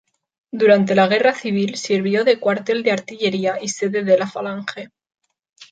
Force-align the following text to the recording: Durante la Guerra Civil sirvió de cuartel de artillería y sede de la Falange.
Durante 0.51 0.95
la 0.95 1.05
Guerra 1.05 1.31
Civil 1.31 1.75
sirvió 1.77 2.23
de 2.23 2.39
cuartel 2.39 2.81
de 2.81 2.91
artillería 2.91 3.59
y 3.61 3.67
sede 3.69 4.03
de 4.03 4.17
la 4.17 4.25
Falange. 4.27 4.89